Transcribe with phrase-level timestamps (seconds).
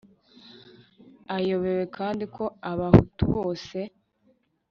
[1.35, 3.77] ayobewe kandi ko Abahutu bose